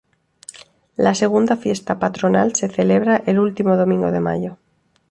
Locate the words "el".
3.17-3.37